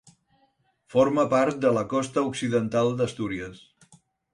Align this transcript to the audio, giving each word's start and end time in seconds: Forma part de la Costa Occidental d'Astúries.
Forma 0.93 1.27
part 1.35 1.61
de 1.67 1.75
la 1.77 1.85
Costa 1.95 2.27
Occidental 2.33 2.95
d'Astúries. 3.01 3.67